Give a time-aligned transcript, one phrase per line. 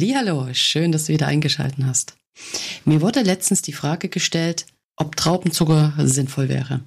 [0.00, 2.14] Hallo, schön, dass du wieder eingeschaltet hast.
[2.84, 6.82] Mir wurde letztens die Frage gestellt, ob Traubenzucker sinnvoll wäre.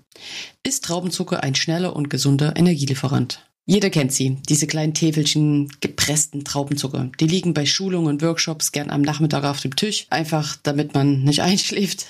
[0.64, 3.51] Ist Traubenzucker ein schneller und gesunder Energielieferant?
[3.68, 7.12] Jeder kennt sie, diese kleinen Täfelchen gepressten Traubenzucker.
[7.20, 11.24] Die liegen bei Schulungen und Workshops gern am Nachmittag auf dem Tisch, einfach damit man
[11.24, 12.08] nicht einschläft,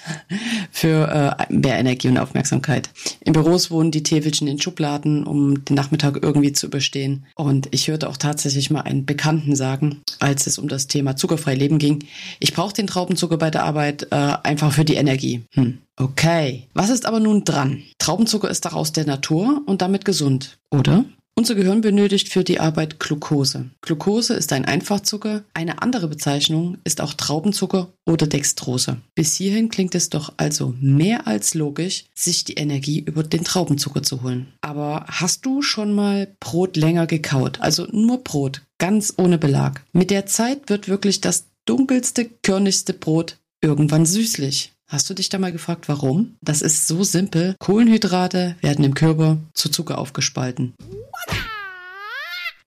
[0.71, 2.89] für äh, mehr Energie und Aufmerksamkeit.
[3.19, 7.25] In Büros wohnen die Täfelchen in Schubladen, um den Nachmittag irgendwie zu überstehen.
[7.35, 11.55] Und ich hörte auch tatsächlich mal einen Bekannten sagen, als es um das Thema zuckerfrei
[11.55, 12.05] Leben ging,
[12.39, 15.43] ich brauche den Traubenzucker bei der Arbeit äh, einfach für die Energie.
[15.53, 15.79] Hm.
[15.97, 16.67] Okay.
[16.73, 17.83] Was ist aber nun dran?
[17.99, 21.05] Traubenzucker ist daraus der Natur und damit gesund, oder?
[21.41, 23.71] Unser Gehirn benötigt für die Arbeit Glucose.
[23.81, 25.43] Glucose ist ein Einfachzucker.
[25.55, 28.97] Eine andere Bezeichnung ist auch Traubenzucker oder Dextrose.
[29.15, 34.03] Bis hierhin klingt es doch also mehr als logisch, sich die Energie über den Traubenzucker
[34.03, 34.53] zu holen.
[34.61, 37.59] Aber hast du schon mal Brot länger gekaut?
[37.59, 39.83] Also nur Brot, ganz ohne Belag.
[39.93, 44.70] Mit der Zeit wird wirklich das dunkelste, körnigste Brot irgendwann süßlich.
[44.91, 46.35] Hast du dich da mal gefragt, warum?
[46.41, 47.55] Das ist so simpel.
[47.59, 50.73] Kohlenhydrate werden im Körper zu Zucker aufgespalten.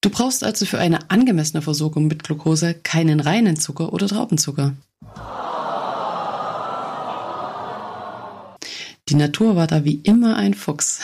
[0.01, 4.73] Du brauchst also für eine angemessene Versorgung mit Glucose keinen reinen Zucker oder Traubenzucker.
[9.11, 11.01] Die Natur war da wie immer ein Fuchs.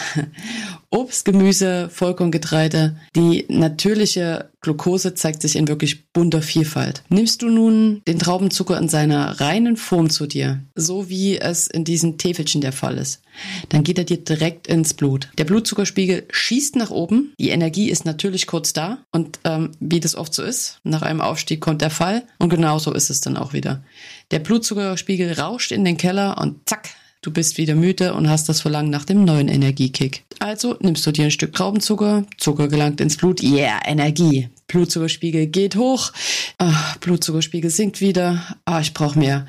[0.91, 2.97] Obst, Gemüse, Vollkorngetreide.
[3.15, 7.03] Die natürliche Glucose zeigt sich in wirklich bunter Vielfalt.
[7.11, 11.85] Nimmst du nun den Traubenzucker in seiner reinen Form zu dir, so wie es in
[11.85, 13.23] diesen Täfelchen der Fall ist,
[13.69, 15.29] dann geht er dir direkt ins Blut.
[15.39, 20.15] Der Blutzuckerspiegel schießt nach oben, die Energie ist natürlich kurz da und ähm, wie das
[20.15, 23.53] oft so ist, nach einem Aufstieg kommt der Fall und genauso ist es dann auch
[23.53, 23.85] wieder.
[24.31, 26.91] Der Blutzuckerspiegel rauscht in den Keller und zack,
[27.23, 30.25] Du bist wieder müde und hast das Verlangen nach dem neuen Energiekick.
[30.39, 34.49] Also nimmst du dir ein Stück Traubenzucker, Zucker gelangt ins Blut, yeah, Energie.
[34.69, 36.13] Blutzuckerspiegel geht hoch,
[36.57, 39.47] ah, Blutzuckerspiegel sinkt wieder, ah, ich brauche mehr.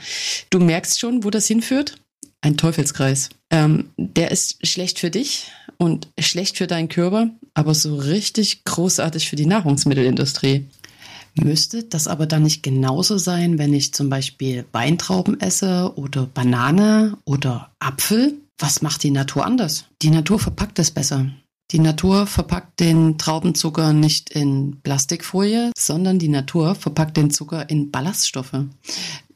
[0.50, 1.96] Du merkst schon, wo das hinführt?
[2.42, 3.30] Ein Teufelskreis.
[3.52, 9.30] Ähm, der ist schlecht für dich und schlecht für deinen Körper, aber so richtig großartig
[9.30, 10.66] für die Nahrungsmittelindustrie.
[11.36, 17.18] Müsste das aber dann nicht genauso sein, wenn ich zum Beispiel Weintrauben esse oder Banane
[17.26, 18.34] oder Apfel?
[18.58, 19.86] Was macht die Natur anders?
[20.02, 21.32] Die Natur verpackt es besser.
[21.72, 27.92] Die Natur verpackt den Traubenzucker nicht in Plastikfolie, sondern die Natur verpackt den Zucker in
[27.92, 28.66] Ballaststoffe.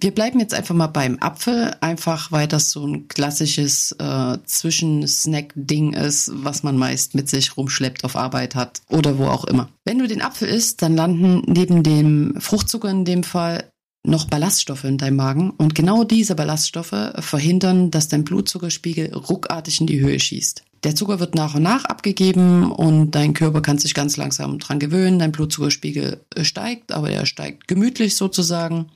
[0.02, 5.94] Wir bleiben jetzt einfach mal beim Apfel, einfach weil das so ein klassisches äh, Zwischensnack-Ding
[5.94, 9.70] ist, was man meist mit sich rumschleppt, auf Arbeit hat oder wo auch immer.
[9.86, 13.70] Wenn du den Apfel isst, dann landen neben dem Fruchtzucker in dem Fall
[14.04, 19.88] noch Ballaststoffe in deinem Magen und genau diese Ballaststoffe verhindern, dass dein Blutzuckerspiegel ruckartig in
[19.88, 20.64] die Höhe schießt.
[20.86, 24.78] Der Zucker wird nach und nach abgegeben und dein Körper kann sich ganz langsam dran
[24.78, 25.18] gewöhnen.
[25.18, 28.92] Dein Blutzuckerspiegel äh, steigt, aber er steigt gemütlich sozusagen.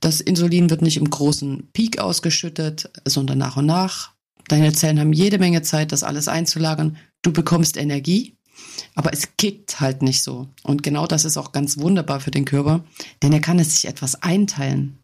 [0.00, 4.12] Das Insulin wird nicht im großen Peak ausgeschüttet, sondern nach und nach.
[4.48, 6.96] Deine Zellen haben jede Menge Zeit, das alles einzulagern.
[7.20, 8.38] Du bekommst Energie,
[8.94, 10.48] aber es kickt halt nicht so.
[10.62, 12.84] Und genau das ist auch ganz wunderbar für den Körper,
[13.22, 14.96] denn er kann es sich etwas einteilen.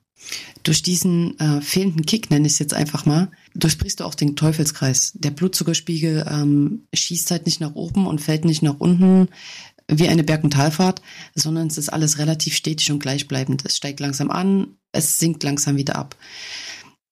[0.62, 4.36] Durch diesen äh, fehlenden Kick, nenne ich es jetzt einfach mal, durchbrichst du auch den
[4.36, 5.12] Teufelskreis.
[5.14, 9.28] Der Blutzuckerspiegel ähm, schießt halt nicht nach oben und fällt nicht nach unten
[9.90, 11.00] wie eine Berg- und Talfahrt,
[11.34, 13.64] sondern es ist alles relativ stetig und gleichbleibend.
[13.64, 16.16] Es steigt langsam an, es sinkt langsam wieder ab.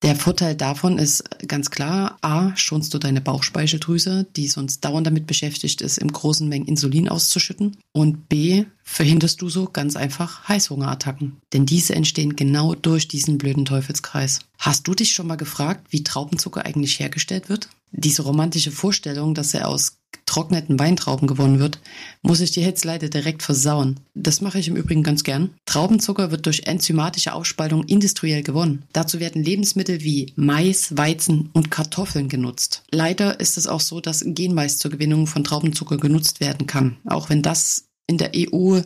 [0.03, 5.27] Der Vorteil davon ist ganz klar, a, schonst du deine Bauchspeicheldrüse, die sonst dauernd damit
[5.27, 7.79] beschäftigt ist, im großen Mengen Insulin auszuschütten.
[7.93, 11.37] Und b, verhinderst du so ganz einfach Heißhungerattacken.
[11.53, 14.39] Denn diese entstehen genau durch diesen blöden Teufelskreis.
[14.59, 17.69] Hast du dich schon mal gefragt, wie Traubenzucker eigentlich hergestellt wird?
[17.91, 21.79] Diese romantische Vorstellung, dass er aus getrockneten Weintrauben gewonnen wird,
[22.23, 24.01] muss ich dir jetzt leider direkt versauen.
[24.15, 25.51] Das mache ich im Übrigen ganz gern.
[25.67, 28.85] Traubenzucker wird durch enzymatische Aufspaltung industriell gewonnen.
[28.93, 32.83] Dazu werden Lebensmittel wie Mais, Weizen und Kartoffeln genutzt.
[32.91, 37.31] Leider ist es auch so, dass Genmais zur Gewinnung von Traubenzucker genutzt werden kann, auch
[37.31, 38.81] wenn das in der EU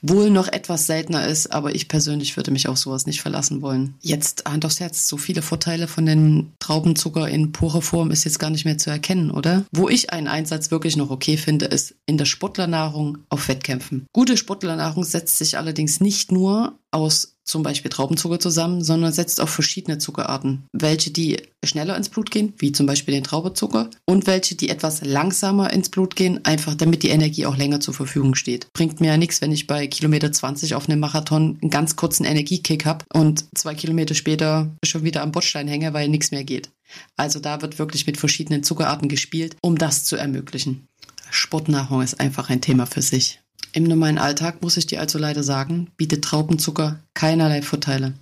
[0.00, 3.94] wohl noch etwas seltener ist, aber ich persönlich würde mich auf sowas nicht verlassen wollen.
[4.00, 8.38] Jetzt Hand aufs Herz, so viele Vorteile von den Traubenzucker in purer Form ist jetzt
[8.38, 9.64] gar nicht mehr zu erkennen, oder?
[9.72, 14.06] Wo ich einen Einsatz wirklich noch okay finde, ist in der Sportlernahrung auf Wettkämpfen.
[14.12, 19.50] Gute Sportlernahrung setzt sich allerdings nicht nur aus zum Beispiel Traubenzucker zusammen, sondern setzt auf
[19.50, 20.64] verschiedene Zuckerarten.
[20.72, 25.04] Welche, die schneller ins Blut gehen, wie zum Beispiel den Traubenzucker, und welche, die etwas
[25.04, 28.68] langsamer ins Blut gehen, einfach damit die Energie auch länger zur Verfügung steht.
[28.72, 32.24] Bringt mir ja nichts, wenn ich bei Kilometer 20 auf einem Marathon einen ganz kurzen
[32.24, 36.70] Energiekick habe und zwei Kilometer später schon wieder am Bordstein hänge, weil nichts mehr geht.
[37.16, 40.86] Also da wird wirklich mit verschiedenen Zuckerarten gespielt, um das zu ermöglichen.
[41.30, 43.40] Sportnahrung ist einfach ein Thema für sich.
[43.74, 48.14] Im normalen Alltag, muss ich dir also leider sagen, bietet Traubenzucker keinerlei Vorteile.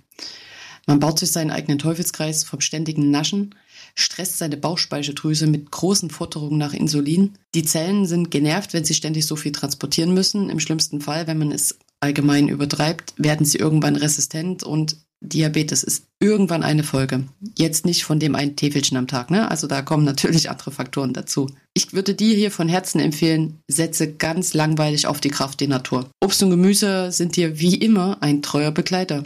[0.87, 3.53] Man baut sich seinen eigenen Teufelskreis vom ständigen Naschen,
[3.93, 7.35] stresst seine Bauchspeicheldrüse mit großen Forderungen nach Insulin.
[7.53, 10.49] Die Zellen sind genervt, wenn sie ständig so viel transportieren müssen.
[10.49, 16.05] Im schlimmsten Fall, wenn man es allgemein übertreibt, werden sie irgendwann resistent und Diabetes ist
[16.19, 17.23] irgendwann eine Folge.
[17.57, 19.49] Jetzt nicht von dem einen Täfelchen am Tag, ne?
[19.49, 21.49] Also da kommen natürlich andere Faktoren dazu.
[21.73, 26.09] Ich würde dir hier von Herzen empfehlen, setze ganz langweilig auf die Kraft der Natur.
[26.21, 29.23] Obst und Gemüse sind dir wie immer ein treuer Begleiter.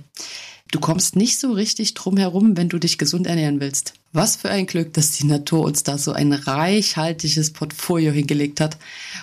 [0.72, 3.94] Du kommst nicht so richtig drum herum, wenn du dich gesund ernähren willst.
[4.14, 8.78] Was für ein Glück, dass die Natur uns da so ein reichhaltiges Portfolio hingelegt hat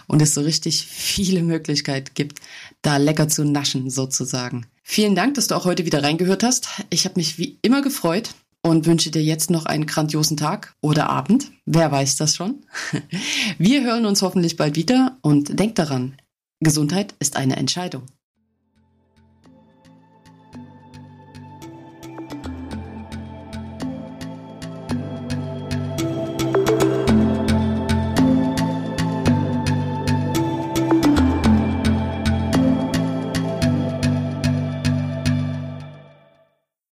[0.07, 2.41] und es so richtig viele Möglichkeiten gibt,
[2.83, 4.67] da lecker zu naschen sozusagen.
[4.83, 6.69] Vielen Dank, dass du auch heute wieder reingehört hast.
[6.91, 8.31] Ich habe mich wie immer gefreut
[8.63, 11.51] und wünsche dir jetzt noch einen grandiosen Tag oder Abend.
[11.65, 12.65] Wer weiß das schon?
[13.59, 16.17] Wir hören uns hoffentlich bald wieder und denk daran,
[16.61, 18.07] Gesundheit ist eine Entscheidung.